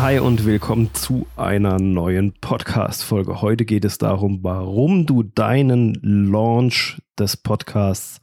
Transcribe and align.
Hi 0.00 0.18
und 0.18 0.44
willkommen 0.44 0.92
zu 0.92 1.24
einer 1.36 1.78
neuen 1.78 2.32
Podcast-Folge. 2.40 3.40
Heute 3.40 3.64
geht 3.64 3.84
es 3.84 3.96
darum, 3.96 4.40
warum 4.42 5.06
du 5.06 5.22
deinen 5.22 5.94
Launch 6.02 7.00
des 7.16 7.36
Podcasts 7.36 8.18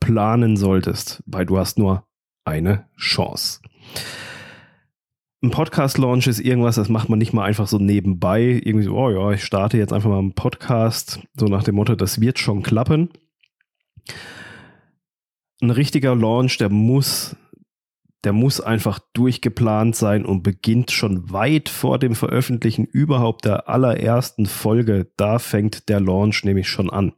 planen 0.00 0.58
solltest, 0.58 1.22
weil 1.24 1.46
du 1.46 1.56
hast 1.56 1.78
nur 1.78 2.06
eine 2.44 2.84
Chance. 2.98 3.60
Ein 5.42 5.50
Podcast-Launch 5.50 6.26
ist 6.26 6.40
irgendwas, 6.40 6.74
das 6.74 6.90
macht 6.90 7.08
man 7.08 7.18
nicht 7.18 7.32
mal 7.32 7.44
einfach 7.44 7.68
so 7.68 7.78
nebenbei. 7.78 8.60
Irgendwie 8.62 8.84
so, 8.84 8.94
oh 8.94 9.08
ja, 9.10 9.32
ich 9.32 9.44
starte 9.44 9.78
jetzt 9.78 9.94
einfach 9.94 10.10
mal 10.10 10.18
einen 10.18 10.34
Podcast, 10.34 11.20
so 11.40 11.46
nach 11.46 11.64
dem 11.64 11.76
Motto, 11.76 11.94
das 11.94 12.20
wird 12.20 12.38
schon 12.38 12.62
klappen. 12.62 13.08
Ein 15.62 15.70
richtiger 15.70 16.14
Launch, 16.14 16.58
der 16.58 16.68
muss 16.68 17.34
der 18.24 18.32
muss 18.32 18.60
einfach 18.60 18.98
durchgeplant 19.12 19.94
sein 19.94 20.24
und 20.24 20.42
beginnt 20.42 20.90
schon 20.90 21.30
weit 21.30 21.68
vor 21.68 21.98
dem 21.98 22.14
Veröffentlichen 22.14 22.84
überhaupt 22.84 23.44
der 23.44 23.68
allerersten 23.68 24.46
Folge. 24.46 25.10
Da 25.16 25.38
fängt 25.38 25.88
der 25.88 26.00
Launch 26.00 26.44
nämlich 26.44 26.68
schon 26.68 26.90
an. 26.90 27.12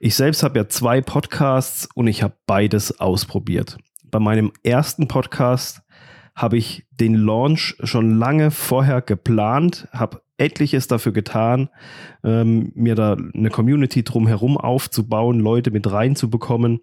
Ich 0.00 0.16
selbst 0.16 0.42
habe 0.42 0.58
ja 0.58 0.68
zwei 0.68 1.00
Podcasts 1.00 1.88
und 1.94 2.08
ich 2.08 2.22
habe 2.22 2.36
beides 2.46 3.00
ausprobiert. 3.00 3.78
Bei 4.04 4.18
meinem 4.18 4.52
ersten 4.62 5.08
Podcast 5.08 5.82
habe 6.34 6.56
ich 6.56 6.86
den 6.90 7.14
Launch 7.14 7.76
schon 7.82 8.18
lange 8.18 8.50
vorher 8.50 9.00
geplant, 9.02 9.88
habe 9.92 10.23
etliches 10.36 10.88
dafür 10.88 11.12
getan, 11.12 11.68
ähm, 12.24 12.72
mir 12.74 12.94
da 12.94 13.16
eine 13.34 13.50
Community 13.50 14.02
drumherum 14.02 14.56
aufzubauen, 14.56 15.38
Leute 15.38 15.70
mit 15.70 15.90
reinzubekommen. 15.90 16.80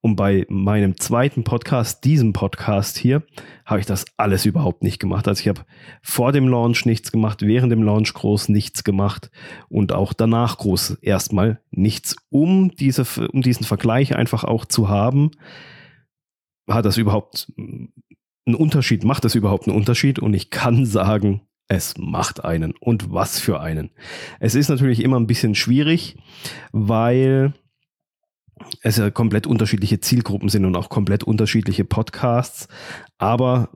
Und 0.00 0.16
bei 0.16 0.46
meinem 0.48 0.96
zweiten 0.98 1.44
Podcast, 1.44 2.04
diesem 2.04 2.32
Podcast 2.32 2.96
hier, 2.96 3.22
habe 3.66 3.80
ich 3.80 3.86
das 3.86 4.06
alles 4.16 4.46
überhaupt 4.46 4.82
nicht 4.82 4.98
gemacht. 4.98 5.28
Also 5.28 5.40
ich 5.40 5.48
habe 5.48 5.62
vor 6.02 6.32
dem 6.32 6.48
Launch 6.48 6.86
nichts 6.86 7.12
gemacht, 7.12 7.42
während 7.42 7.72
dem 7.72 7.82
Launch 7.82 8.14
groß 8.14 8.48
nichts 8.48 8.84
gemacht 8.84 9.30
und 9.68 9.92
auch 9.92 10.12
danach 10.12 10.56
groß 10.58 10.98
erstmal 11.02 11.60
nichts, 11.70 12.16
um, 12.30 12.70
diese, 12.70 13.04
um 13.32 13.42
diesen 13.42 13.66
Vergleich 13.66 14.16
einfach 14.16 14.44
auch 14.44 14.64
zu 14.64 14.88
haben. 14.88 15.30
Hat 16.68 16.86
das 16.86 16.96
überhaupt 16.96 17.52
einen 17.58 18.54
Unterschied? 18.54 19.04
Macht 19.04 19.24
das 19.24 19.34
überhaupt 19.34 19.68
einen 19.68 19.76
Unterschied? 19.76 20.18
Und 20.18 20.32
ich 20.32 20.48
kann 20.48 20.86
sagen, 20.86 21.42
es 21.68 21.94
macht 21.96 22.44
einen 22.44 22.74
und 22.78 23.12
was 23.12 23.38
für 23.38 23.60
einen. 23.60 23.90
Es 24.40 24.54
ist 24.54 24.68
natürlich 24.68 25.02
immer 25.02 25.18
ein 25.18 25.26
bisschen 25.26 25.54
schwierig, 25.54 26.16
weil 26.72 27.54
es 28.82 28.96
ja 28.96 29.10
komplett 29.10 29.46
unterschiedliche 29.46 30.00
Zielgruppen 30.00 30.48
sind 30.48 30.64
und 30.64 30.76
auch 30.76 30.88
komplett 30.88 31.24
unterschiedliche 31.24 31.84
Podcasts. 31.84 32.68
Aber 33.18 33.70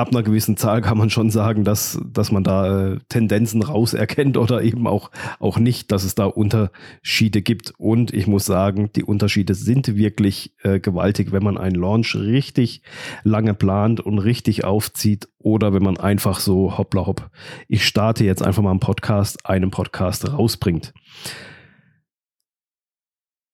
ab 0.00 0.08
einer 0.08 0.22
gewissen 0.22 0.56
Zahl 0.56 0.80
kann 0.80 0.98
man 0.98 1.10
schon 1.10 1.30
sagen, 1.30 1.62
dass, 1.62 2.00
dass 2.10 2.32
man 2.32 2.42
da 2.42 2.92
äh, 2.92 2.98
Tendenzen 3.08 3.62
rauserkennt 3.62 4.36
oder 4.36 4.62
eben 4.62 4.86
auch, 4.86 5.10
auch 5.38 5.58
nicht, 5.58 5.92
dass 5.92 6.04
es 6.04 6.14
da 6.14 6.24
Unterschiede 6.24 7.42
gibt. 7.42 7.72
Und 7.78 8.12
ich 8.12 8.26
muss 8.26 8.46
sagen, 8.46 8.90
die 8.96 9.04
Unterschiede 9.04 9.54
sind 9.54 9.96
wirklich 9.96 10.54
äh, 10.62 10.80
gewaltig, 10.80 11.32
wenn 11.32 11.44
man 11.44 11.58
einen 11.58 11.76
Launch 11.76 12.16
richtig 12.16 12.82
lange 13.22 13.54
plant 13.54 14.00
und 14.00 14.18
richtig 14.18 14.64
aufzieht 14.64 15.28
oder 15.38 15.72
wenn 15.72 15.82
man 15.82 15.98
einfach 15.98 16.40
so 16.40 16.78
hoppla 16.78 17.06
hopp, 17.06 17.30
ich 17.68 17.86
starte 17.86 18.24
jetzt 18.24 18.42
einfach 18.42 18.62
mal 18.62 18.70
einen 18.70 18.80
Podcast, 18.80 19.46
einen 19.46 19.70
Podcast 19.70 20.32
rausbringt. 20.32 20.94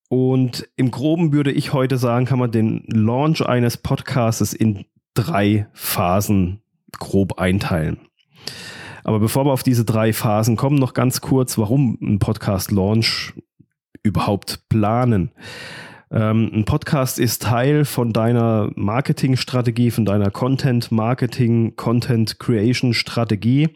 Und 0.09 0.69
im 0.77 0.93
Groben 0.93 1.33
würde 1.33 1.51
ich 1.51 1.73
heute 1.73 1.99
sagen, 1.99 2.27
kann 2.27 2.39
man 2.39 2.53
den 2.53 2.85
Launch 2.87 3.45
eines 3.45 3.77
Podcasts 3.77 4.53
in 4.53 4.85
drei 5.17 5.67
Phasen 5.73 6.61
grob 6.99 7.39
einteilen. 7.39 7.99
Aber 9.05 9.19
bevor 9.21 9.45
wir 9.45 9.53
auf 9.53 9.63
diese 9.63 9.85
drei 9.85 10.13
Phasen 10.13 10.57
kommen, 10.57 10.77
noch 10.77 10.95
ganz 10.95 11.21
kurz, 11.21 11.59
warum 11.59 11.99
ein 12.01 12.19
Podcast-Launch 12.19 13.35
überhaupt 14.03 14.69
planen. 14.69 15.31
Ähm, 16.11 16.51
ein 16.53 16.65
Podcast 16.65 17.19
ist 17.19 17.43
Teil 17.43 17.85
von 17.85 18.13
deiner 18.13 18.71
Marketingstrategie, 18.77 19.91
von 19.91 20.05
deiner 20.05 20.31
Content-Marketing, 20.31 21.75
Content-Creation-Strategie. 21.77 23.71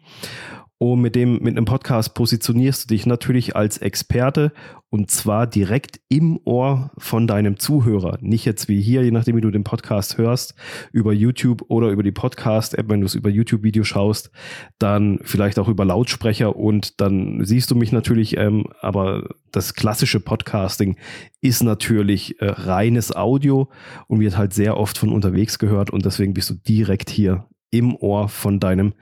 Und 0.83 1.03
mit 1.03 1.15
dem, 1.15 1.43
mit 1.43 1.59
einem 1.59 1.67
Podcast 1.67 2.15
positionierst 2.15 2.85
du 2.85 2.95
dich 2.95 3.05
natürlich 3.05 3.55
als 3.55 3.77
Experte 3.77 4.51
und 4.89 5.11
zwar 5.11 5.47
direkt 5.47 6.01
im 6.09 6.41
Ohr 6.47 6.91
von 6.97 7.27
deinem 7.27 7.59
Zuhörer. 7.59 8.17
Nicht 8.23 8.47
jetzt 8.47 8.67
wie 8.67 8.81
hier, 8.81 9.05
je 9.05 9.11
nachdem, 9.11 9.37
wie 9.37 9.43
du 9.43 9.51
den 9.51 9.63
Podcast 9.63 10.17
hörst, 10.17 10.55
über 10.91 11.13
YouTube 11.13 11.67
oder 11.69 11.91
über 11.91 12.03
die 12.03 12.13
Podcast-App, 12.13 12.89
wenn 12.89 13.01
du 13.01 13.07
es 13.07 13.15
über 13.15 13.29
YouTube-Video 13.29 13.85
schaust, 13.85 14.31
dann 14.79 15.19
vielleicht 15.23 15.59
auch 15.59 15.69
über 15.69 15.85
Lautsprecher 15.85 16.57
und 16.57 16.99
dann 17.03 17.45
siehst 17.45 17.71
du 17.71 17.75
mich 17.75 17.93
natürlich, 17.93 18.39
ähm, 18.39 18.65
aber 18.81 19.29
das 19.53 19.75
klassische 19.75 20.19
Podcasting 20.19 20.97
ist 21.43 21.63
natürlich 21.63 22.41
äh, 22.41 22.47
reines 22.47 23.15
Audio 23.15 23.69
und 24.09 24.21
wird 24.21 24.39
halt 24.39 24.55
sehr 24.55 24.79
oft 24.79 24.97
von 24.97 25.13
unterwegs 25.13 25.59
gehört 25.59 25.91
und 25.91 26.07
deswegen 26.07 26.33
bist 26.33 26.49
du 26.49 26.55
direkt 26.55 27.11
hier 27.11 27.45
im 27.71 27.95
Ohr 27.97 28.29
von 28.29 28.61
deinem 28.61 28.95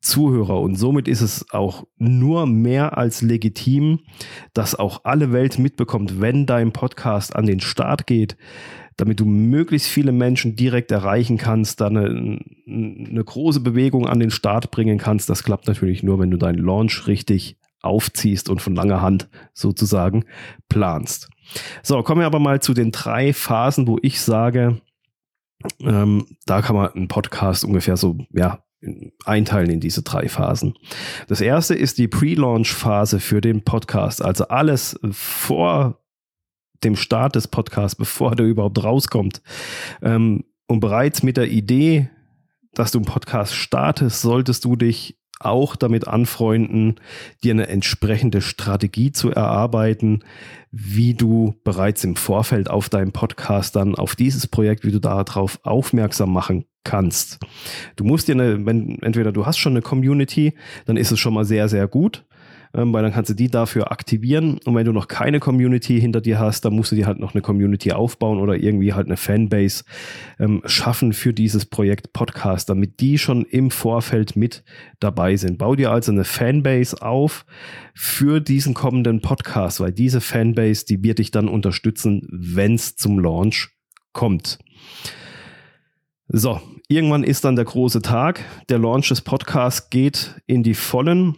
Zuhörer. 0.00 0.60
Und 0.60 0.76
somit 0.76 1.08
ist 1.08 1.20
es 1.20 1.50
auch 1.52 1.86
nur 1.96 2.46
mehr 2.46 2.98
als 2.98 3.22
legitim, 3.22 4.00
dass 4.52 4.74
auch 4.74 5.02
alle 5.04 5.32
Welt 5.32 5.58
mitbekommt, 5.58 6.20
wenn 6.20 6.44
dein 6.44 6.72
Podcast 6.72 7.36
an 7.36 7.46
den 7.46 7.60
Start 7.60 8.06
geht, 8.06 8.36
damit 8.96 9.20
du 9.20 9.24
möglichst 9.24 9.88
viele 9.88 10.12
Menschen 10.12 10.56
direkt 10.56 10.90
erreichen 10.90 11.38
kannst, 11.38 11.80
dann 11.80 11.96
eine, 11.96 12.40
eine 12.66 13.24
große 13.24 13.60
Bewegung 13.60 14.06
an 14.06 14.20
den 14.20 14.30
Start 14.30 14.70
bringen 14.70 14.98
kannst. 14.98 15.30
Das 15.30 15.44
klappt 15.44 15.66
natürlich 15.66 16.02
nur, 16.02 16.18
wenn 16.18 16.30
du 16.30 16.36
deinen 16.36 16.58
Launch 16.58 17.06
richtig 17.06 17.56
aufziehst 17.80 18.48
und 18.48 18.60
von 18.60 18.74
langer 18.74 19.00
Hand 19.00 19.28
sozusagen 19.54 20.24
planst. 20.68 21.30
So, 21.82 22.02
kommen 22.02 22.20
wir 22.20 22.26
aber 22.26 22.38
mal 22.38 22.60
zu 22.60 22.74
den 22.74 22.92
drei 22.92 23.32
Phasen, 23.32 23.86
wo 23.86 23.98
ich 24.02 24.20
sage, 24.20 24.80
ähm, 25.80 26.26
da 26.46 26.62
kann 26.62 26.76
man 26.76 26.92
einen 26.92 27.08
Podcast 27.08 27.64
ungefähr 27.64 27.96
so, 27.96 28.18
ja, 28.30 28.62
einteilen 29.24 29.70
in 29.70 29.80
diese 29.80 30.02
drei 30.02 30.28
Phasen. 30.28 30.74
Das 31.28 31.40
erste 31.40 31.74
ist 31.74 31.98
die 31.98 32.08
Pre-Launch-Phase 32.08 33.20
für 33.20 33.40
den 33.40 33.62
Podcast, 33.62 34.22
also 34.22 34.48
alles 34.48 34.98
vor 35.12 36.00
dem 36.82 36.96
Start 36.96 37.36
des 37.36 37.46
Podcasts, 37.46 37.96
bevor 37.96 38.34
der 38.34 38.46
überhaupt 38.46 38.82
rauskommt. 38.82 39.40
Ähm, 40.02 40.44
und 40.66 40.80
bereits 40.80 41.22
mit 41.22 41.36
der 41.36 41.48
Idee, 41.48 42.10
dass 42.74 42.90
du 42.90 42.98
einen 42.98 43.04
Podcast 43.04 43.54
startest, 43.54 44.20
solltest 44.22 44.64
du 44.64 44.74
dich 44.76 45.18
auch 45.44 45.76
damit 45.76 46.08
anfreunden, 46.08 46.96
dir 47.42 47.52
eine 47.52 47.68
entsprechende 47.68 48.40
Strategie 48.40 49.12
zu 49.12 49.30
erarbeiten, 49.30 50.24
wie 50.70 51.14
du 51.14 51.54
bereits 51.64 52.04
im 52.04 52.16
Vorfeld 52.16 52.70
auf 52.70 52.88
deinem 52.88 53.12
Podcast 53.12 53.76
dann 53.76 53.94
auf 53.94 54.16
dieses 54.16 54.46
Projekt, 54.46 54.84
wie 54.84 54.92
du 54.92 55.00
darauf 55.00 55.60
aufmerksam 55.62 56.32
machen 56.32 56.64
kannst. 56.84 57.38
Du 57.96 58.04
musst 58.04 58.28
dir 58.28 58.32
eine, 58.32 58.64
wenn 58.66 58.98
entweder 59.02 59.32
du 59.32 59.46
hast 59.46 59.58
schon 59.58 59.74
eine 59.74 59.82
Community, 59.82 60.54
dann 60.86 60.96
ist 60.96 61.12
es 61.12 61.20
schon 61.20 61.34
mal 61.34 61.44
sehr, 61.44 61.68
sehr 61.68 61.86
gut 61.86 62.24
ähm, 62.74 62.92
weil 62.92 63.02
dann 63.02 63.12
kannst 63.12 63.30
du 63.30 63.34
die 63.34 63.50
dafür 63.50 63.92
aktivieren. 63.92 64.58
Und 64.64 64.74
wenn 64.74 64.86
du 64.86 64.92
noch 64.92 65.08
keine 65.08 65.40
Community 65.40 66.00
hinter 66.00 66.20
dir 66.20 66.38
hast, 66.38 66.64
dann 66.64 66.74
musst 66.74 66.92
du 66.92 66.96
dir 66.96 67.06
halt 67.06 67.18
noch 67.18 67.34
eine 67.34 67.42
Community 67.42 67.92
aufbauen 67.92 68.38
oder 68.38 68.56
irgendwie 68.56 68.92
halt 68.92 69.06
eine 69.06 69.16
Fanbase 69.16 69.84
ähm, 70.38 70.62
schaffen 70.64 71.12
für 71.12 71.32
dieses 71.32 71.66
Projekt 71.66 72.12
Podcast, 72.12 72.68
damit 72.70 73.00
die 73.00 73.18
schon 73.18 73.44
im 73.44 73.70
Vorfeld 73.70 74.36
mit 74.36 74.64
dabei 75.00 75.36
sind. 75.36 75.58
Bau 75.58 75.74
dir 75.76 75.90
also 75.90 76.12
eine 76.12 76.24
Fanbase 76.24 77.02
auf 77.02 77.44
für 77.94 78.40
diesen 78.40 78.74
kommenden 78.74 79.20
Podcast, 79.20 79.80
weil 79.80 79.92
diese 79.92 80.20
Fanbase, 80.20 80.86
die 80.86 81.02
wird 81.02 81.18
dich 81.18 81.30
dann 81.30 81.48
unterstützen, 81.48 82.26
wenn 82.30 82.74
es 82.74 82.96
zum 82.96 83.18
Launch 83.18 83.70
kommt. 84.12 84.58
So, 86.28 86.60
irgendwann 86.88 87.24
ist 87.24 87.44
dann 87.44 87.56
der 87.56 87.66
große 87.66 88.00
Tag. 88.00 88.42
Der 88.70 88.78
Launch 88.78 89.08
des 89.08 89.20
Podcasts 89.20 89.90
geht 89.90 90.40
in 90.46 90.62
die 90.62 90.74
Vollen. 90.74 91.36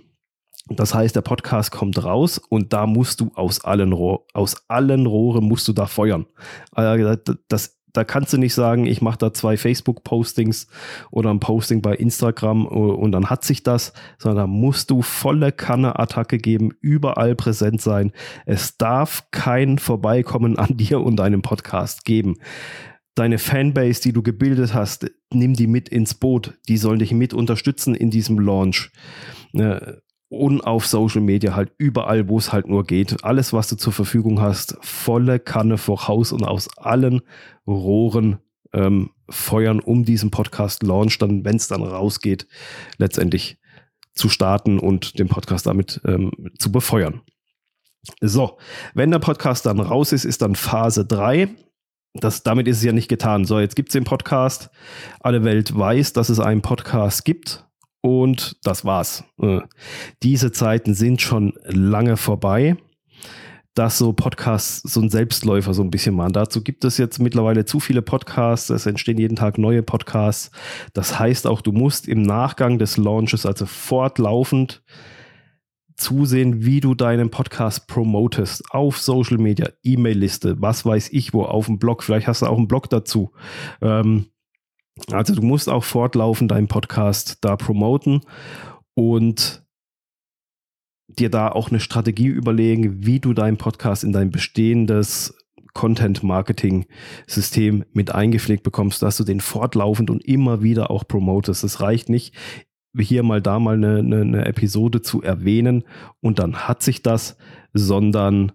Das 0.68 0.94
heißt, 0.94 1.14
der 1.14 1.20
Podcast 1.20 1.70
kommt 1.72 2.02
raus 2.02 2.38
und 2.38 2.72
da 2.72 2.86
musst 2.86 3.20
du 3.20 3.30
aus 3.34 3.64
allen, 3.64 3.92
Rohr, 3.92 4.26
aus 4.32 4.56
allen 4.68 5.06
Rohren 5.06 5.44
musst 5.44 5.68
du 5.68 5.72
da 5.74 5.86
feuern. 5.86 6.26
Äh, 6.74 7.18
das, 7.48 7.78
da 7.92 8.02
kannst 8.02 8.32
du 8.32 8.38
nicht 8.38 8.54
sagen, 8.54 8.86
ich 8.86 9.02
mache 9.02 9.18
da 9.18 9.32
zwei 9.32 9.56
Facebook-Postings 9.56 10.66
oder 11.10 11.30
ein 11.30 11.38
Posting 11.38 11.80
bei 11.80 11.94
Instagram 11.94 12.66
und 12.66 13.12
dann 13.12 13.30
hat 13.30 13.44
sich 13.44 13.62
das, 13.62 13.92
sondern 14.18 14.36
da 14.36 14.46
musst 14.46 14.90
du 14.90 15.00
volle 15.00 15.52
Kanne-Attacke 15.52 16.38
geben, 16.38 16.72
überall 16.80 17.36
präsent 17.36 17.80
sein. 17.80 18.12
Es 18.46 18.76
darf 18.76 19.30
kein 19.30 19.78
Vorbeikommen 19.78 20.58
an 20.58 20.76
dir 20.76 21.00
und 21.00 21.16
deinem 21.16 21.42
Podcast 21.42 22.04
geben 22.04 22.36
deine 23.16 23.38
Fanbase, 23.38 24.02
die 24.02 24.12
du 24.12 24.24
gebildet 24.24 24.74
hast, 24.74 25.08
nimm 25.32 25.54
die 25.54 25.68
mit 25.68 25.88
ins 25.88 26.14
Boot. 26.14 26.54
Die 26.68 26.76
sollen 26.76 26.98
dich 26.98 27.12
mit 27.12 27.32
unterstützen 27.32 27.94
in 27.94 28.10
diesem 28.10 28.40
Launch. 28.40 28.90
Und 30.38 30.60
auf 30.62 30.86
Social 30.86 31.20
Media 31.20 31.54
halt 31.54 31.72
überall, 31.78 32.28
wo 32.28 32.38
es 32.38 32.52
halt 32.52 32.68
nur 32.68 32.84
geht. 32.84 33.24
Alles, 33.24 33.52
was 33.52 33.68
du 33.68 33.76
zur 33.76 33.92
Verfügung 33.92 34.40
hast, 34.40 34.76
volle 34.80 35.38
Kanne 35.38 35.78
voraus 35.78 36.32
und 36.32 36.44
aus 36.44 36.68
allen 36.76 37.22
Rohren 37.66 38.38
ähm, 38.72 39.10
feuern, 39.28 39.80
um 39.80 40.04
diesen 40.04 40.30
Podcast-Launch 40.30 41.18
dann, 41.18 41.44
wenn 41.44 41.56
es 41.56 41.68
dann 41.68 41.82
rausgeht, 41.82 42.46
letztendlich 42.98 43.58
zu 44.14 44.28
starten 44.28 44.78
und 44.78 45.18
den 45.18 45.28
Podcast 45.28 45.66
damit 45.66 46.00
ähm, 46.04 46.32
zu 46.58 46.70
befeuern. 46.70 47.22
So, 48.20 48.58
wenn 48.94 49.10
der 49.10 49.18
Podcast 49.18 49.66
dann 49.66 49.80
raus 49.80 50.12
ist, 50.12 50.24
ist 50.24 50.42
dann 50.42 50.56
Phase 50.56 51.06
3. 51.06 51.48
Das, 52.14 52.42
damit 52.42 52.68
ist 52.68 52.78
es 52.78 52.84
ja 52.84 52.92
nicht 52.92 53.08
getan. 53.08 53.44
So, 53.44 53.58
jetzt 53.58 53.76
gibt 53.76 53.88
es 53.88 53.94
den 53.94 54.04
Podcast. 54.04 54.70
Alle 55.20 55.42
Welt 55.44 55.76
weiß, 55.76 56.12
dass 56.12 56.28
es 56.28 56.38
einen 56.38 56.62
Podcast 56.62 57.24
gibt. 57.24 57.66
Und 58.04 58.58
das 58.64 58.84
war's. 58.84 59.24
Äh, 59.40 59.60
diese 60.22 60.52
Zeiten 60.52 60.92
sind 60.92 61.22
schon 61.22 61.54
lange 61.64 62.18
vorbei 62.18 62.76
dass 63.76 63.98
so 63.98 64.12
Podcasts 64.12 64.82
so 64.84 65.00
ein 65.00 65.10
Selbstläufer 65.10 65.74
so 65.74 65.82
ein 65.82 65.90
bisschen 65.90 66.16
waren. 66.16 66.32
Dazu 66.32 66.62
gibt 66.62 66.84
es 66.84 66.96
jetzt 66.96 67.18
mittlerweile 67.18 67.64
zu 67.64 67.80
viele 67.80 68.02
Podcasts, 68.02 68.70
es 68.70 68.86
entstehen 68.86 69.18
jeden 69.18 69.34
Tag 69.34 69.58
neue 69.58 69.82
Podcasts. 69.82 70.52
Das 70.92 71.18
heißt 71.18 71.48
auch, 71.48 71.60
du 71.60 71.72
musst 71.72 72.06
im 72.06 72.22
Nachgang 72.22 72.78
des 72.78 72.98
Launches, 72.98 73.46
also 73.46 73.66
fortlaufend, 73.66 74.84
zusehen, 75.96 76.64
wie 76.64 76.78
du 76.78 76.94
deinen 76.94 77.30
Podcast 77.30 77.88
promotest 77.88 78.62
auf 78.70 78.98
Social 78.98 79.38
Media, 79.38 79.70
E-Mail-Liste, 79.82 80.62
was 80.62 80.86
weiß 80.86 81.08
ich 81.10 81.34
wo, 81.34 81.42
auf 81.42 81.66
dem 81.66 81.80
Blog, 81.80 82.04
vielleicht 82.04 82.28
hast 82.28 82.42
du 82.42 82.46
auch 82.46 82.58
einen 82.58 82.68
Blog 82.68 82.88
dazu. 82.90 83.32
Ähm, 83.82 84.26
also 85.10 85.34
du 85.34 85.42
musst 85.42 85.68
auch 85.68 85.84
fortlaufend 85.84 86.50
deinen 86.50 86.68
Podcast 86.68 87.38
da 87.40 87.56
promoten 87.56 88.20
und 88.94 89.64
dir 91.08 91.28
da 91.30 91.48
auch 91.48 91.70
eine 91.70 91.80
Strategie 91.80 92.28
überlegen, 92.28 93.04
wie 93.04 93.20
du 93.20 93.34
deinen 93.34 93.58
Podcast 93.58 94.04
in 94.04 94.12
dein 94.12 94.30
bestehendes 94.30 95.34
Content-Marketing-System 95.74 97.84
mit 97.92 98.14
eingepflegt 98.14 98.62
bekommst, 98.62 99.02
dass 99.02 99.16
du 99.16 99.24
den 99.24 99.40
fortlaufend 99.40 100.10
und 100.10 100.24
immer 100.24 100.62
wieder 100.62 100.88
auch 100.90 101.06
promotest. 101.06 101.64
Es 101.64 101.80
reicht 101.80 102.08
nicht, 102.08 102.34
hier 102.96 103.24
mal 103.24 103.42
da 103.42 103.58
mal 103.58 103.74
eine, 103.74 103.98
eine, 103.98 104.20
eine 104.20 104.44
Episode 104.46 105.02
zu 105.02 105.22
erwähnen 105.22 105.84
und 106.20 106.38
dann 106.38 106.68
hat 106.68 106.82
sich 106.82 107.02
das, 107.02 107.36
sondern 107.72 108.52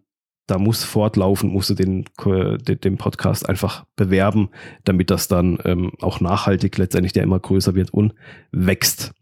da 0.49 0.57
muss 0.57 0.83
fortlaufend, 0.83 1.53
musst 1.53 1.69
du 1.69 1.73
den, 1.75 2.05
den 2.23 2.97
Podcast 2.97 3.47
einfach 3.47 3.85
bewerben, 3.95 4.49
damit 4.83 5.11
das 5.11 5.27
dann 5.27 5.59
ähm, 5.65 5.91
auch 6.01 6.19
nachhaltig 6.19 6.77
letztendlich 6.77 7.13
der 7.13 7.23
immer 7.23 7.39
größer 7.39 7.75
wird 7.75 7.91
und 7.91 8.13
wächst. 8.51 9.13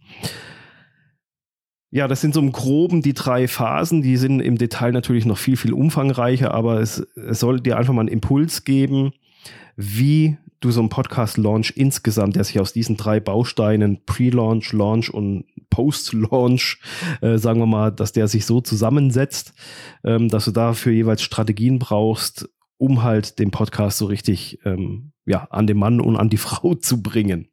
Ja, 1.90 2.08
das 2.08 2.22
sind 2.22 2.34
so 2.34 2.42
im 2.42 2.52
Groben 2.52 3.02
die 3.02 3.14
drei 3.14 3.48
Phasen. 3.48 4.02
Die 4.02 4.18
sind 4.18 4.40
im 4.40 4.58
Detail 4.58 4.92
natürlich 4.92 5.26
noch 5.26 5.38
viel, 5.38 5.58
viel 5.58 5.74
umfangreicher, 5.74 6.54
aber 6.54 6.82
es, 6.82 7.00
es 7.16 7.40
soll 7.40 7.62
dir 7.62 7.78
einfach 7.78 7.94
mal 7.94 8.02
einen 8.02 8.10
Impuls 8.10 8.66
geben, 8.66 9.14
wie 9.76 10.38
du 10.60 10.72
so 10.72 10.80
einen 10.80 10.90
Podcast-Launch 10.90 11.74
insgesamt, 11.76 12.36
der 12.36 12.44
sich 12.44 12.60
aus 12.60 12.74
diesen 12.74 12.98
drei 12.98 13.20
Bausteinen 13.20 14.04
Pre-Launch, 14.06 14.74
Launch 14.74 15.14
und 15.14 15.46
Post-Launch, 15.78 16.80
äh, 17.22 17.38
sagen 17.38 17.60
wir 17.60 17.68
mal, 17.68 17.92
dass 17.92 18.12
der 18.12 18.28
sich 18.28 18.48
so 18.48 18.62
zusammensetzt, 18.62 19.54
ähm, 20.04 20.28
dass 20.28 20.46
du 20.46 20.52
dafür 20.52 20.92
jeweils 20.92 21.22
Strategien 21.22 21.78
brauchst, 21.78 22.50
um 22.78 23.04
halt 23.04 23.38
den 23.38 23.52
Podcast 23.52 24.00
so 24.00 24.08
richtig 24.08 24.58
ähm, 24.66 25.12
ja, 25.28 25.48
an 25.52 25.68
den 25.68 25.78
Mann 25.78 26.02
und 26.02 26.16
an 26.18 26.30
die 26.30 26.38
Frau 26.48 26.74
zu 26.74 27.04
bringen. 27.04 27.50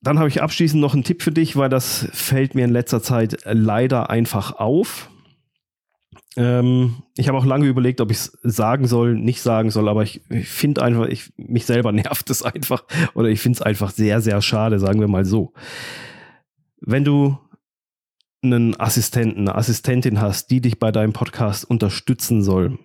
Dann 0.00 0.18
habe 0.18 0.28
ich 0.28 0.42
abschließend 0.42 0.80
noch 0.80 0.94
einen 0.94 1.04
Tipp 1.04 1.22
für 1.22 1.30
dich, 1.30 1.54
weil 1.54 1.68
das 1.68 2.08
fällt 2.12 2.56
mir 2.56 2.64
in 2.64 2.72
letzter 2.72 3.00
Zeit 3.00 3.38
leider 3.44 4.10
einfach 4.10 4.50
auf. 4.58 5.08
Ähm, 6.36 7.02
ich 7.16 7.28
habe 7.28 7.38
auch 7.38 7.44
lange 7.44 7.66
überlegt, 7.66 8.00
ob 8.00 8.10
ich 8.10 8.18
es 8.18 8.38
sagen 8.42 8.86
soll, 8.86 9.14
nicht 9.14 9.42
sagen 9.42 9.70
soll, 9.70 9.88
aber 9.88 10.02
ich, 10.02 10.20
ich 10.30 10.48
finde 10.48 10.82
einfach, 10.82 11.06
ich, 11.06 11.32
mich 11.36 11.66
selber 11.66 11.92
nervt 11.92 12.30
es 12.30 12.42
einfach 12.42 12.84
oder 13.14 13.28
ich 13.28 13.40
finde 13.40 13.56
es 13.56 13.62
einfach 13.62 13.90
sehr, 13.90 14.20
sehr 14.20 14.40
schade, 14.42 14.78
sagen 14.78 15.00
wir 15.00 15.08
mal 15.08 15.24
so. 15.24 15.52
Wenn 16.80 17.04
du 17.04 17.38
einen 18.42 18.78
Assistenten, 18.78 19.48
eine 19.48 19.56
Assistentin 19.56 20.20
hast, 20.20 20.50
die 20.50 20.60
dich 20.60 20.78
bei 20.78 20.92
deinem 20.92 21.12
Podcast 21.12 21.68
unterstützen 21.68 22.42
soll, 22.42 22.78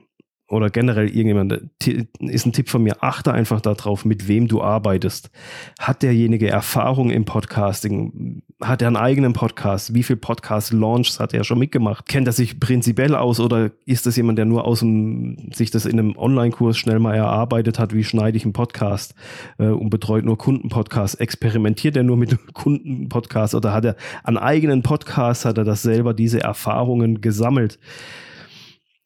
oder 0.54 0.70
generell 0.70 1.08
irgendjemand, 1.08 1.72
ist 2.20 2.46
ein 2.46 2.54
Tipp 2.54 2.70
von 2.70 2.84
mir, 2.84 3.02
achte 3.02 3.34
einfach 3.34 3.60
darauf, 3.60 4.06
mit 4.06 4.28
wem 4.28 4.48
du 4.48 4.62
arbeitest. 4.62 5.32
Hat 5.80 6.04
derjenige 6.04 6.48
Erfahrung 6.48 7.10
im 7.10 7.26
Podcasting? 7.26 8.44
Hat 8.64 8.82
er 8.82 8.88
einen 8.88 8.96
eigenen 8.96 9.34
Podcast? 9.34 9.94
Wie 9.94 10.04
viele 10.04 10.18
Podcast-Launches 10.18 11.20
hat 11.20 11.34
er 11.34 11.44
schon 11.44 11.60
mitgemacht? 11.60 12.06
Kennt 12.06 12.28
er 12.28 12.34
sich 12.34 12.60
prinzipiell 12.60 13.14
aus 13.14 13.40
oder 13.40 13.72
ist 13.86 14.06
das 14.06 14.16
jemand, 14.16 14.38
der 14.38 14.46
nur 14.46 14.66
aus 14.66 14.80
dem, 14.80 15.50
sich 15.54 15.70
das 15.70 15.86
in 15.86 16.00
einem 16.00 16.18
Online-Kurs 16.18 16.78
schnell 16.78 17.00
mal 17.00 17.14
erarbeitet 17.14 17.78
hat, 17.78 17.94
wie 17.94 18.04
schneide 18.04 18.38
ich 18.38 18.46
einen 18.46 18.54
Podcast 18.54 19.16
äh, 19.58 19.68
und 19.68 19.90
betreut 19.90 20.24
nur 20.24 20.38
Kundenpodcasts? 20.38 21.16
Experimentiert 21.16 21.98
er 21.98 22.04
nur 22.04 22.16
mit 22.16 22.38
Kundenpodcasts 22.54 23.54
oder 23.54 23.74
hat 23.74 23.86
er 23.86 23.96
einen 24.24 24.38
eigenen 24.38 24.82
Podcast, 24.82 25.44
hat 25.44 25.58
er 25.58 25.66
das 25.66 25.82
selber, 25.82 26.14
diese 26.14 26.42
Erfahrungen 26.42 27.20
gesammelt? 27.20 27.80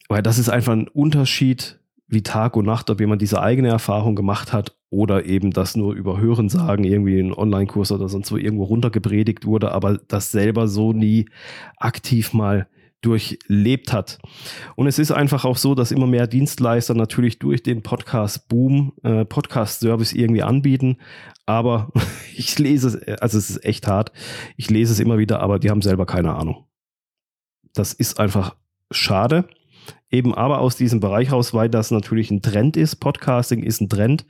Weil 0.08 0.22
das 0.22 0.38
ist 0.38 0.50
einfach 0.50 0.74
ein 0.74 0.88
Unterschied 0.88 1.80
wie 2.08 2.22
Tag 2.22 2.56
und 2.56 2.66
Nacht, 2.66 2.90
ob 2.90 3.00
jemand 3.00 3.22
diese 3.22 3.42
eigene 3.42 3.70
Erfahrung 3.70 4.16
gemacht 4.16 4.54
hat 4.54 4.77
oder 4.90 5.26
eben 5.26 5.52
das 5.52 5.76
nur 5.76 5.94
über 5.94 6.20
Hören 6.20 6.50
sagen, 6.50 6.84
irgendwie 6.84 7.20
in 7.20 7.34
Online-Kurs 7.34 7.92
oder 7.92 8.08
sonst 8.08 8.32
wo 8.32 8.38
irgendwo 8.38 8.64
runtergepredigt 8.64 9.46
wurde, 9.46 9.72
aber 9.72 9.98
das 10.08 10.32
selber 10.32 10.68
so 10.68 10.94
nie 10.94 11.26
aktiv 11.78 12.34
mal 12.34 12.68
durchlebt 13.02 13.94
hat. 13.94 14.18
Und 14.76 14.88
es 14.88 14.98
ist 14.98 15.12
einfach 15.12 15.46
auch 15.46 15.58
so, 15.58 15.76
dass 15.76 15.92
immer 15.92 16.08
mehr 16.08 16.26
Dienstleister 16.26 16.94
natürlich 16.94 17.38
durch 17.38 17.62
den 17.62 17.84
Podcast-Boom 17.84 18.94
äh, 19.04 19.26
Podcast-Service 19.26 20.14
irgendwie 20.14 20.42
anbieten. 20.42 20.98
Aber 21.46 21.92
ich 22.36 22.58
lese 22.58 22.88
es, 22.88 23.22
also 23.22 23.38
es 23.38 23.50
ist 23.50 23.66
echt 23.66 23.88
hart. 23.88 24.12
Ich 24.56 24.70
lese 24.70 24.94
es 24.94 25.00
immer 25.00 25.18
wieder, 25.18 25.42
aber 25.42 25.60
die 25.60 25.70
haben 25.70 25.82
selber 25.82 26.06
keine 26.06 26.34
Ahnung. 26.34 26.66
Das 27.74 27.94
ist 27.94 28.20
einfach 28.20 28.56
schade 28.90 29.48
eben 30.10 30.34
aber 30.34 30.60
aus 30.60 30.76
diesem 30.76 31.00
Bereich 31.00 31.32
raus, 31.32 31.54
weil 31.54 31.70
das 31.70 31.92
natürlich 31.92 32.32
ein 32.32 32.42
Trend 32.42 32.78
ist. 32.78 32.98
Podcasting 32.98 33.64
ist 33.64 33.82
ein 33.82 33.90
Trend. 33.90 34.26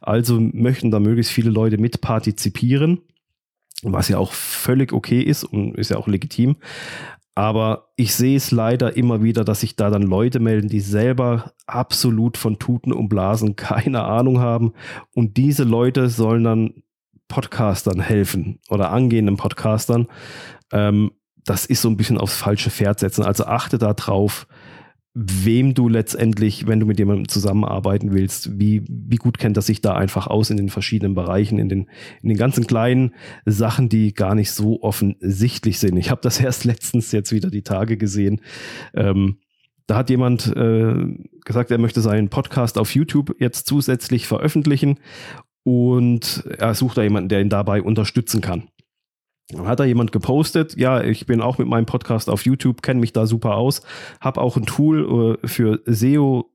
Also 0.00 0.40
möchten 0.40 0.90
da 0.90 1.00
möglichst 1.00 1.32
viele 1.32 1.50
Leute 1.50 1.78
mit 1.78 2.00
partizipieren, 2.00 3.00
was 3.82 4.08
ja 4.08 4.18
auch 4.18 4.32
völlig 4.32 4.92
okay 4.92 5.22
ist 5.22 5.44
und 5.44 5.76
ist 5.76 5.90
ja 5.90 5.96
auch 5.96 6.08
legitim. 6.08 6.56
Aber 7.34 7.92
ich 7.96 8.14
sehe 8.14 8.36
es 8.36 8.50
leider 8.50 8.96
immer 8.96 9.22
wieder, 9.22 9.44
dass 9.44 9.60
sich 9.60 9.74
da 9.74 9.88
dann 9.88 10.02
Leute 10.02 10.38
melden, 10.38 10.68
die 10.68 10.80
selber 10.80 11.52
absolut 11.66 12.36
von 12.36 12.58
Tuten 12.58 12.92
und 12.92 13.08
Blasen 13.08 13.56
keine 13.56 14.04
Ahnung 14.04 14.40
haben. 14.40 14.72
Und 15.14 15.36
diese 15.36 15.64
Leute 15.64 16.08
sollen 16.08 16.44
dann 16.44 16.82
Podcastern 17.28 18.00
helfen 18.00 18.58
oder 18.68 18.90
angehenden 18.90 19.38
Podcastern. 19.38 20.08
Ähm, 20.70 21.12
das 21.44 21.64
ist 21.66 21.80
so 21.82 21.88
ein 21.88 21.96
bisschen 21.96 22.18
aufs 22.18 22.36
falsche 22.36 22.70
Pferd 22.70 23.00
setzen. 23.00 23.24
Also 23.24 23.46
achte 23.46 23.78
da 23.78 23.94
drauf, 23.94 24.46
wem 25.14 25.74
du 25.74 25.88
letztendlich, 25.88 26.66
wenn 26.66 26.80
du 26.80 26.86
mit 26.86 26.98
jemandem 26.98 27.28
zusammenarbeiten 27.28 28.12
willst, 28.12 28.58
wie, 28.58 28.82
wie 28.88 29.16
gut 29.16 29.38
kennt 29.38 29.58
das 29.58 29.66
sich 29.66 29.82
da 29.82 29.94
einfach 29.94 30.26
aus 30.26 30.48
in 30.48 30.56
den 30.56 30.70
verschiedenen 30.70 31.14
Bereichen, 31.14 31.58
in 31.58 31.68
den, 31.68 31.90
in 32.22 32.30
den 32.30 32.38
ganzen 32.38 32.66
kleinen 32.66 33.14
Sachen, 33.44 33.90
die 33.90 34.14
gar 34.14 34.34
nicht 34.34 34.52
so 34.52 34.82
offensichtlich 34.82 35.78
sind. 35.78 35.98
Ich 35.98 36.10
habe 36.10 36.22
das 36.22 36.40
erst 36.40 36.64
letztens 36.64 37.12
jetzt 37.12 37.32
wieder 37.32 37.50
die 37.50 37.62
Tage 37.62 37.98
gesehen. 37.98 38.40
Ähm, 38.94 39.38
da 39.86 39.96
hat 39.96 40.10
jemand 40.10 40.46
äh, 40.56 40.94
gesagt, 41.44 41.70
er 41.70 41.78
möchte 41.78 42.00
seinen 42.00 42.30
Podcast 42.30 42.78
auf 42.78 42.94
YouTube 42.94 43.34
jetzt 43.38 43.66
zusätzlich 43.66 44.26
veröffentlichen 44.26 44.98
und 45.64 46.44
er 46.58 46.74
sucht 46.74 46.96
da 46.96 47.02
jemanden, 47.02 47.28
der 47.28 47.40
ihn 47.40 47.48
dabei 47.50 47.82
unterstützen 47.82 48.40
kann. 48.40 48.68
Hat 49.58 49.80
da 49.80 49.84
jemand 49.84 50.12
gepostet, 50.12 50.76
ja, 50.76 51.02
ich 51.02 51.26
bin 51.26 51.40
auch 51.40 51.58
mit 51.58 51.68
meinem 51.68 51.86
Podcast 51.86 52.30
auf 52.30 52.44
YouTube, 52.44 52.82
kenne 52.82 53.00
mich 53.00 53.12
da 53.12 53.26
super 53.26 53.56
aus, 53.56 53.82
habe 54.20 54.40
auch 54.40 54.56
ein 54.56 54.66
Tool 54.66 55.38
äh, 55.42 55.46
für 55.46 55.80
SEO 55.86 56.48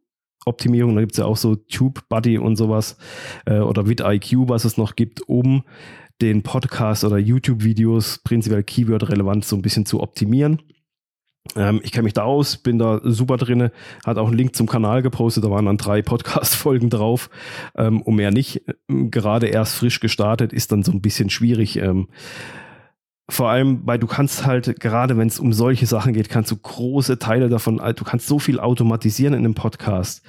Optimierung, 0.45 0.95
da 0.95 1.01
gibt 1.01 1.11
es 1.11 1.17
ja 1.17 1.25
auch 1.25 1.37
so 1.37 1.55
TubeBuddy 1.55 2.37
und 2.37 2.55
sowas 2.55 2.97
äh, 3.45 3.59
oder 3.59 3.87
vidIQ, 3.87 4.47
was 4.47 4.65
es 4.65 4.77
noch 4.77 4.95
gibt, 4.95 5.27
um 5.27 5.63
den 6.21 6.41
Podcast 6.41 7.03
oder 7.03 7.17
YouTube-Videos 7.17 8.19
prinzipiell 8.23 8.63
Keyword-relevant 8.63 9.45
so 9.45 9.55
ein 9.55 9.61
bisschen 9.61 9.85
zu 9.85 10.01
optimieren. 10.01 10.61
Ähm, 11.55 11.79
ich 11.83 11.91
kenne 11.91 12.03
mich 12.03 12.13
da 12.13 12.23
aus, 12.23 12.57
bin 12.57 12.79
da 12.79 12.99
super 13.03 13.37
drin, 13.37 13.69
hat 14.05 14.17
auch 14.17 14.27
einen 14.27 14.37
Link 14.37 14.55
zum 14.55 14.67
Kanal 14.67 15.01
gepostet, 15.01 15.43
da 15.43 15.51
waren 15.51 15.65
dann 15.65 15.77
drei 15.77 16.01
Podcast-Folgen 16.01 16.89
drauf 16.89 17.29
ähm, 17.75 18.01
und 18.01 18.15
mehr 18.15 18.31
nicht. 18.31 18.63
Gerade 18.87 19.47
erst 19.47 19.75
frisch 19.75 19.99
gestartet, 19.99 20.53
ist 20.53 20.71
dann 20.71 20.83
so 20.83 20.91
ein 20.91 21.01
bisschen 21.01 21.29
schwierig. 21.29 21.77
Ähm, 21.77 22.07
vor 23.29 23.49
allem, 23.49 23.81
weil 23.85 23.99
du 23.99 24.07
kannst 24.07 24.45
halt, 24.45 24.79
gerade 24.79 25.17
wenn 25.17 25.27
es 25.27 25.39
um 25.39 25.51
solche 25.51 25.85
Sachen 25.85 26.13
geht, 26.13 26.29
kannst 26.29 26.49
du 26.51 26.55
große 26.55 27.19
Teile 27.19 27.49
davon, 27.49 27.77
du 27.77 28.03
kannst 28.05 28.27
so 28.27 28.39
viel 28.39 28.59
automatisieren 28.59 29.33
in 29.33 29.39
einem 29.39 29.53
Podcast. 29.53 30.21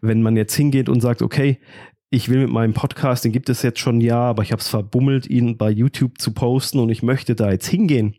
Wenn 0.00 0.22
man 0.22 0.36
jetzt 0.36 0.54
hingeht 0.54 0.88
und 0.88 1.02
sagt, 1.02 1.20
okay, 1.20 1.60
ich 2.08 2.28
will 2.30 2.38
mit 2.38 2.50
meinem 2.50 2.72
Podcast, 2.72 3.24
den 3.24 3.32
gibt 3.32 3.50
es 3.50 3.62
jetzt 3.62 3.80
schon 3.80 3.98
ein 3.98 4.00
Jahr, 4.00 4.28
aber 4.30 4.42
ich 4.42 4.52
habe 4.52 4.60
es 4.60 4.68
verbummelt, 4.68 5.26
ihn 5.26 5.58
bei 5.58 5.68
YouTube 5.70 6.18
zu 6.18 6.32
posten 6.32 6.78
und 6.78 6.88
ich 6.88 7.02
möchte 7.02 7.34
da 7.34 7.50
jetzt 7.50 7.66
hingehen 7.66 8.16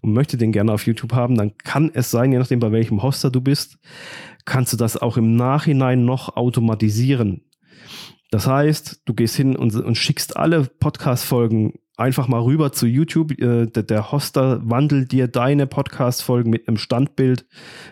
und 0.00 0.12
möchte 0.12 0.36
den 0.36 0.52
gerne 0.52 0.72
auf 0.72 0.86
YouTube 0.86 1.12
haben, 1.12 1.36
dann 1.36 1.56
kann 1.56 1.90
es 1.92 2.10
sein, 2.10 2.30
je 2.30 2.38
nachdem 2.38 2.60
bei 2.60 2.70
welchem 2.70 3.02
Hoster 3.02 3.30
du 3.30 3.40
bist, 3.40 3.78
kannst 4.44 4.72
du 4.72 4.76
das 4.76 4.96
auch 4.96 5.16
im 5.16 5.34
Nachhinein 5.34 6.04
noch 6.04 6.36
automatisieren. 6.36 7.42
Das 8.30 8.46
heißt, 8.46 9.02
du 9.04 9.14
gehst 9.14 9.36
hin 9.36 9.56
und, 9.56 9.74
und 9.74 9.96
schickst 9.96 10.36
alle 10.36 10.64
Podcast-Folgen 10.64 11.74
einfach 11.96 12.28
mal 12.28 12.40
rüber 12.40 12.72
zu 12.72 12.86
YouTube. 12.86 13.32
Äh, 13.32 13.66
der, 13.66 13.82
der, 13.82 14.12
Hoster 14.12 14.60
wandelt 14.68 15.12
dir 15.12 15.28
deine 15.28 15.66
Podcast-Folgen 15.66 16.50
mit 16.50 16.68
einem 16.68 16.76
Standbild, 16.76 17.46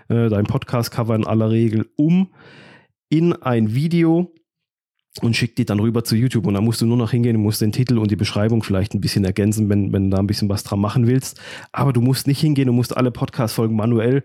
äh, 0.09 0.29
dein 0.29 0.45
Podcast-Cover 0.45 1.15
in 1.15 1.27
aller 1.27 1.51
Regel 1.51 1.89
um 1.97 2.29
in 3.09 3.33
ein 3.33 3.75
Video 3.75 4.33
und 5.21 5.37
schickt 5.37 5.59
die 5.59 5.65
dann 5.65 5.81
rüber 5.81 6.05
zu 6.05 6.17
YouTube. 6.17 6.47
Und 6.47 6.55
da 6.55 6.61
musst 6.61 6.81
du 6.81 6.87
nur 6.87 6.97
noch 6.97 7.11
hingehen, 7.11 7.37
musst 7.37 7.61
den 7.61 7.73
Titel 7.73 7.99
und 7.99 8.11
die 8.11 8.17
Beschreibung 8.17 8.63
vielleicht 8.63 8.95
ein 8.95 9.01
bisschen 9.01 9.25
ergänzen, 9.25 9.69
wenn, 9.69 9.93
wenn 9.93 10.05
du 10.05 10.17
da 10.17 10.23
ein 10.23 10.27
bisschen 10.27 10.49
was 10.49 10.63
dran 10.63 10.81
machen 10.81 11.07
willst. 11.07 11.41
Aber 11.73 11.93
du 11.93 12.01
musst 12.01 12.27
nicht 12.27 12.41
hingehen, 12.41 12.69
du 12.69 12.73
musst 12.73 12.97
alle 12.97 13.11
Podcast-Folgen 13.11 13.75
manuell 13.75 14.25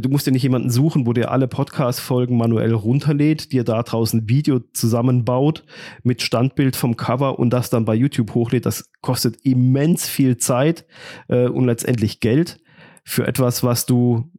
du 0.00 0.08
musst 0.08 0.26
dir 0.26 0.32
nicht 0.32 0.42
jemanden 0.42 0.70
suchen, 0.70 1.06
wo 1.06 1.12
dir 1.12 1.30
alle 1.30 1.48
Podcast-Folgen 1.48 2.36
manuell 2.36 2.72
runterlädt, 2.72 3.52
dir 3.52 3.64
da 3.64 3.82
draußen 3.82 4.20
ein 4.20 4.28
Video 4.28 4.60
zusammenbaut 4.72 5.64
mit 6.02 6.22
Standbild 6.22 6.76
vom 6.76 6.96
Cover 6.96 7.38
und 7.38 7.50
das 7.50 7.70
dann 7.70 7.84
bei 7.84 7.94
YouTube 7.94 8.34
hochlädt. 8.34 8.66
Das 8.66 8.90
kostet 9.02 9.44
immens 9.44 10.08
viel 10.08 10.38
Zeit 10.38 10.86
äh, 11.28 11.46
und 11.46 11.66
letztendlich 11.66 12.20
Geld 12.20 12.58
für 13.04 13.26
etwas, 13.26 13.62
was 13.62 13.86
du 13.86 14.30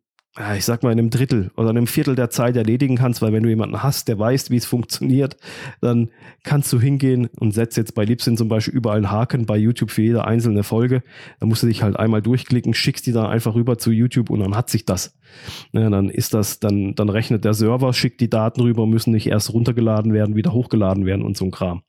ich 0.56 0.66
sag 0.66 0.82
mal, 0.82 0.92
in 0.92 0.98
einem 0.98 1.12
Drittel 1.12 1.52
oder 1.58 1.70
einem 1.70 1.86
Viertel 1.86 2.16
der 2.16 2.32
Zeit 2.32 2.56
erledigen 2.56 2.96
kannst, 2.96 3.22
weil 3.22 3.34
wenn 3.34 3.44
du 3.44 3.50
jemanden 3.50 3.84
hast, 3.84 4.08
der 4.08 4.18
weiß, 4.18 4.50
wie 4.50 4.58
es 4.58 4.66
funktioniert, 4.66 5.38
dann 5.80 6.10
kannst 6.44 6.74
du 6.74 6.80
hingehen 6.80 7.30
und 7.40 7.54
setzt 7.54 7.78
jetzt 7.78 7.94
bei 7.94 8.04
Libsyn 8.04 8.36
zum 8.36 8.48
Beispiel 8.48 8.74
überall 8.74 8.98
einen 8.98 9.12
Haken 9.12 9.46
bei 9.46 9.58
YouTube 9.58 9.92
für 9.92 10.02
jede 10.02 10.26
einzelne 10.26 10.64
Folge. 10.64 11.04
Da 11.40 11.46
musst 11.46 11.62
du 11.62 11.68
dich 11.68 11.84
halt 11.84 11.98
einmal 11.98 12.24
durchklicken, 12.24 12.74
schickst 12.74 13.06
die 13.06 13.12
dann 13.12 13.28
einfach 13.28 13.54
rüber 13.54 13.78
zu 13.78 13.92
YouTube 13.92 14.32
und 14.32 14.40
dann 14.40 14.56
hat 14.56 14.72
sich 14.72 14.86
das. 14.86 15.16
Ja, 15.72 15.88
dann 15.90 16.10
ist 16.10 16.34
das, 16.34 16.60
dann, 16.60 16.96
dann 16.96 17.10
rechnet 17.10 17.46
der 17.46 17.54
Server, 17.54 17.94
schickt 17.94 18.20
die 18.20 18.30
Daten 18.30 18.62
rüber, 18.62 18.88
müssen 18.88 19.12
nicht 19.12 19.28
erst 19.28 19.54
runtergeladen 19.54 20.14
werden, 20.14 20.36
wieder 20.36 20.54
hochgeladen 20.54 21.06
werden 21.06 21.24
und 21.24 21.38
so 21.38 21.46
ein 21.46 21.52
Kram. 21.52 21.84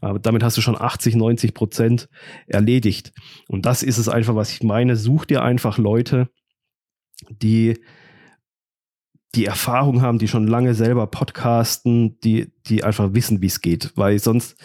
Aber 0.00 0.20
damit 0.20 0.44
hast 0.44 0.56
du 0.56 0.60
schon 0.60 0.80
80, 0.80 1.16
90 1.16 1.52
Prozent 1.52 2.08
erledigt. 2.46 3.12
Und 3.48 3.66
das 3.66 3.82
ist 3.82 3.98
es 3.98 4.08
einfach, 4.08 4.36
was 4.36 4.52
ich 4.52 4.62
meine. 4.62 4.94
Such 4.94 5.24
dir 5.24 5.42
einfach 5.42 5.78
Leute, 5.78 6.28
die 7.28 7.80
die 9.34 9.44
Erfahrung 9.44 10.00
haben, 10.00 10.18
die 10.18 10.28
schon 10.28 10.46
lange 10.46 10.74
selber 10.74 11.06
podcasten, 11.06 12.18
die, 12.20 12.50
die 12.66 12.82
einfach 12.82 13.12
wissen, 13.12 13.42
wie 13.42 13.46
es 13.46 13.60
geht, 13.60 13.92
weil 13.94 14.18
sonst 14.18 14.56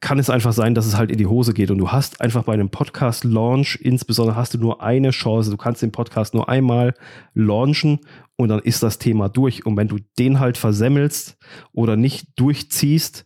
kann 0.00 0.18
es 0.18 0.28
einfach 0.28 0.52
sein, 0.52 0.74
dass 0.74 0.84
es 0.84 0.96
halt 0.96 1.10
in 1.10 1.16
die 1.16 1.26
Hose 1.26 1.54
geht 1.54 1.70
und 1.70 1.78
du 1.78 1.90
hast 1.90 2.20
einfach 2.20 2.44
bei 2.44 2.52
einem 2.52 2.68
Podcast-Launch, 2.68 3.78
insbesondere 3.80 4.36
hast 4.36 4.52
du 4.52 4.58
nur 4.58 4.82
eine 4.82 5.10
Chance, 5.10 5.50
du 5.50 5.56
kannst 5.56 5.80
den 5.80 5.92
Podcast 5.92 6.34
nur 6.34 6.50
einmal 6.50 6.94
launchen 7.32 8.00
und 8.36 8.50
dann 8.50 8.60
ist 8.60 8.82
das 8.82 8.98
Thema 8.98 9.30
durch. 9.30 9.64
Und 9.64 9.78
wenn 9.78 9.88
du 9.88 9.98
den 10.18 10.40
halt 10.40 10.58
versemmelst 10.58 11.38
oder 11.72 11.96
nicht 11.96 12.28
durchziehst, 12.36 13.24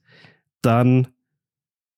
dann 0.62 1.08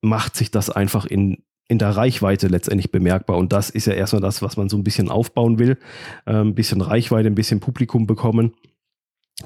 macht 0.01 0.35
sich 0.35 0.51
das 0.51 0.71
einfach 0.71 1.05
in 1.05 1.43
in 1.71 1.79
der 1.79 1.91
Reichweite 1.91 2.49
letztendlich 2.49 2.91
bemerkbar. 2.91 3.39
Und 3.39 3.53
das 3.53 3.71
ist 3.71 3.87
ja 3.87 3.93
erstmal 3.93 4.21
das, 4.21 4.43
was 4.43 4.57
man 4.57 4.69
so 4.69 4.77
ein 4.77 4.83
bisschen 4.83 5.09
aufbauen 5.09 5.61
will. 5.61 5.79
Ein 6.25 6.57
bisschen 6.57 6.81
Reichweite, 6.81 7.29
ein 7.29 7.37
bisschen 7.37 7.61
Publikum 7.61 8.09
bekommen. 8.09 8.55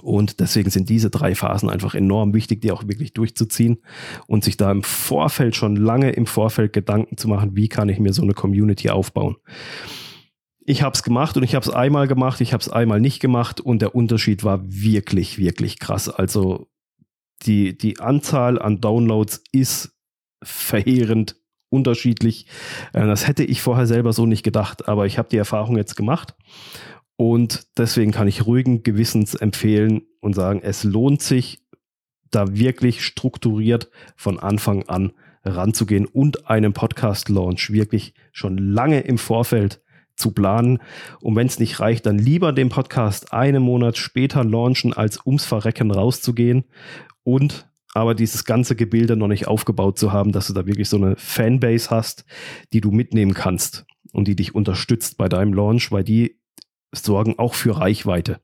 Und 0.00 0.40
deswegen 0.40 0.71
sind 0.71 0.88
diese 0.88 1.11
drei 1.11 1.35
Phasen 1.35 1.69
einfach 1.69 1.95
enorm 1.95 2.33
wichtig, 2.33 2.62
die 2.62 2.73
auch 2.73 2.88
wirklich 2.88 3.12
durchzuziehen 3.12 3.83
und 4.26 4.43
sich 4.43 4.57
da 4.57 4.73
im 4.73 4.83
Vorfeld 4.83 5.54
schon 5.54 5.76
lange 5.76 6.12
im 6.12 6.25
Vorfeld 6.25 6.73
Gedanken 6.73 7.19
zu 7.19 7.28
machen, 7.28 7.57
wie 7.57 7.69
kann 7.69 7.90
ich 7.90 7.99
mir 7.99 8.14
so 8.14 8.23
eine 8.23 8.33
Community 8.33 8.88
aufbauen. 8.88 9.37
Ich 10.61 10.83
habe 10.83 10.95
es 10.95 11.02
gemacht 11.02 11.37
und 11.37 11.43
ich 11.43 11.54
habe 11.54 11.64
es 11.64 11.71
einmal 11.71 12.09
gemacht, 12.09 12.40
ich 12.40 12.54
habe 12.54 12.62
es 12.62 12.71
einmal 12.71 13.02
nicht 13.02 13.21
gemacht 13.21 13.61
und 13.61 13.83
der 13.83 13.95
Unterschied 13.95 14.45
war 14.45 14.62
wirklich, 14.64 15.37
wirklich 15.37 15.78
krass. 15.78 16.09
Also 16.09 16.69
die, 17.43 17.76
die 17.76 18.00
Anzahl 18.00 18.59
an 18.59 18.81
Downloads 18.81 19.43
ist 19.52 19.95
verheerend 20.43 21.37
unterschiedlich. 21.75 22.47
Äh, 22.93 23.07
das 23.07 23.26
hätte 23.26 23.45
ich 23.45 23.61
vorher 23.62 23.87
selber 23.87 24.12
so 24.12 24.26
nicht 24.26 24.43
gedacht, 24.43 24.88
aber 24.88 25.07
ich 25.07 25.19
habe 25.19 25.28
die 25.28 25.37
Erfahrung 25.37 25.76
jetzt 25.76 25.97
gemacht 25.97 26.35
und 27.16 27.66
deswegen 27.76 28.12
kann 28.12 28.28
ich 28.28 28.47
ruhigen 28.47 28.83
Gewissens 28.83 29.35
empfehlen 29.35 30.02
und 30.21 30.35
sagen, 30.35 30.61
es 30.62 30.85
lohnt 30.85 31.23
sich, 31.23 31.61
da 32.31 32.57
wirklich 32.57 33.04
strukturiert 33.04 33.90
von 34.16 34.40
Anfang 34.40 34.88
an 34.88 35.12
ranzugehen 35.45 36.07
und 36.07 36.49
einen 36.49 36.73
Podcast-Launch 36.73 37.71
wirklich 37.71 38.14
schon 38.33 38.59
lange 38.59 39.00
im 39.00 39.19
Vorfeld 39.19 39.83
zu 40.16 40.33
planen. 40.33 40.78
Und 41.21 41.37
wenn 41.37 41.47
es 41.47 41.59
nicht 41.59 41.81
reicht, 41.81 42.07
dann 42.07 42.19
lieber 42.19 42.52
den 42.52 42.71
Podcast 42.71 43.33
einen 43.33 43.62
Monat 43.62 43.99
später 43.99 44.43
launchen, 44.43 44.93
als 44.93 45.25
ums 45.25 45.45
Verrecken 45.45 45.90
rauszugehen 45.90 46.64
und 47.23 47.69
aber 47.95 48.15
dieses 48.15 48.45
ganze 48.45 48.77
Gebilde 48.77 49.17
noch 49.17 49.29
nicht 49.29 49.47
aufgebaut 49.47 49.99
zu 49.99 50.13
haben, 50.13 50.33
dass 50.33 50.49
du 50.49 50.53
da 50.53 50.67
wirklich 50.67 50.89
so 50.89 50.97
eine 50.97 51.15
Fanbase 51.17 51.91
hast, 51.91 52.25
die 52.73 52.81
du 52.81 52.91
mitnehmen 52.91 53.35
kannst 53.35 53.87
und 54.13 54.29
die 54.29 54.37
dich 54.37 54.55
unterstützt 54.55 55.17
bei 55.17 55.29
deinem 55.29 55.55
Launch, 55.55 55.93
weil 55.93 56.05
die 56.05 56.41
sorgen 56.93 57.39
auch 57.39 57.55
für 57.55 57.79
Reichweite. 57.79 58.41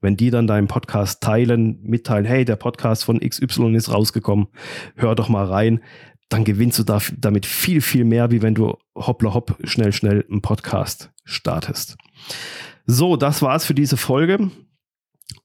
Wenn 0.00 0.16
die 0.16 0.30
dann 0.30 0.46
deinen 0.46 0.66
Podcast 0.66 1.22
teilen, 1.22 1.80
mitteilen, 1.82 2.24
hey, 2.24 2.44
der 2.44 2.56
Podcast 2.56 3.04
von 3.04 3.20
XY 3.20 3.74
ist 3.74 3.92
rausgekommen, 3.92 4.48
hör 4.96 5.14
doch 5.14 5.28
mal 5.28 5.46
rein, 5.46 5.80
dann 6.28 6.44
gewinnst 6.44 6.78
du 6.78 6.84
damit 7.16 7.46
viel, 7.46 7.80
viel 7.80 8.04
mehr, 8.04 8.30
wie 8.30 8.42
wenn 8.42 8.54
du 8.54 8.76
hoppla 8.94 9.32
hopp 9.32 9.56
schnell, 9.64 9.92
schnell 9.92 10.26
einen 10.28 10.42
Podcast 10.42 11.10
startest. 11.24 11.96
So, 12.84 13.16
das 13.16 13.42
war's 13.42 13.64
für 13.64 13.74
diese 13.74 13.96
Folge. 13.96 14.50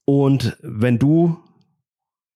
Und 0.04 0.56
wenn 0.60 0.98
du 0.98 1.38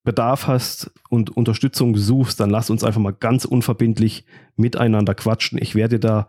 Bedarf 0.08 0.46
hast 0.46 0.90
und 1.10 1.36
Unterstützung 1.36 1.94
suchst, 1.94 2.40
dann 2.40 2.48
lass 2.48 2.70
uns 2.70 2.82
einfach 2.82 2.98
mal 2.98 3.12
ganz 3.12 3.44
unverbindlich 3.44 4.24
miteinander 4.56 5.14
quatschen. 5.14 5.58
Ich 5.60 5.74
werde 5.74 6.00
da 6.00 6.28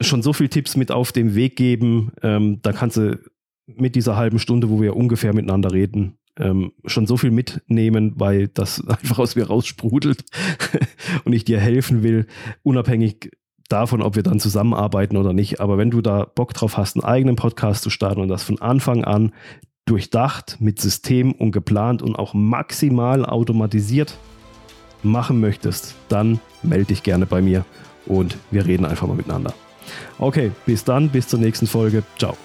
schon 0.00 0.22
so 0.22 0.32
viele 0.32 0.48
Tipps 0.48 0.76
mit 0.76 0.92
auf 0.92 1.10
den 1.10 1.34
Weg 1.34 1.56
geben. 1.56 2.12
Ähm, 2.22 2.60
da 2.62 2.72
kannst 2.72 2.96
du 2.96 3.18
mit 3.66 3.96
dieser 3.96 4.14
halben 4.14 4.38
Stunde, 4.38 4.70
wo 4.70 4.80
wir 4.80 4.94
ungefähr 4.94 5.34
miteinander 5.34 5.72
reden, 5.72 6.16
ähm, 6.38 6.70
schon 6.84 7.08
so 7.08 7.16
viel 7.16 7.32
mitnehmen, 7.32 8.12
weil 8.14 8.46
das 8.46 8.80
einfach 8.86 9.18
aus 9.18 9.34
mir 9.34 9.48
raussprudelt 9.48 10.24
und 11.24 11.32
ich 11.32 11.44
dir 11.44 11.58
helfen 11.58 12.04
will, 12.04 12.28
unabhängig 12.62 13.32
davon, 13.68 14.00
ob 14.00 14.14
wir 14.14 14.22
dann 14.22 14.38
zusammenarbeiten 14.38 15.16
oder 15.16 15.32
nicht. 15.32 15.58
Aber 15.58 15.76
wenn 15.76 15.90
du 15.90 16.00
da 16.02 16.24
Bock 16.24 16.54
drauf 16.54 16.76
hast, 16.76 16.94
einen 16.94 17.04
eigenen 17.04 17.34
Podcast 17.34 17.82
zu 17.82 17.90
starten 17.90 18.20
und 18.20 18.28
das 18.28 18.44
von 18.44 18.60
Anfang 18.60 19.02
an 19.02 19.32
durchdacht, 19.84 20.56
mit 20.60 20.80
System 20.80 21.32
und 21.32 21.52
geplant 21.52 22.02
und 22.02 22.16
auch 22.16 22.34
maximal 22.34 23.24
automatisiert 23.24 24.16
machen 25.02 25.40
möchtest, 25.40 25.94
dann 26.08 26.40
melde 26.62 26.86
dich 26.86 27.02
gerne 27.02 27.26
bei 27.26 27.42
mir 27.42 27.64
und 28.06 28.36
wir 28.50 28.64
reden 28.66 28.84
einfach 28.84 29.06
mal 29.06 29.16
miteinander. 29.16 29.52
Okay, 30.18 30.52
bis 30.64 30.84
dann, 30.84 31.08
bis 31.08 31.28
zur 31.28 31.40
nächsten 31.40 31.66
Folge. 31.66 32.04
Ciao. 32.18 32.36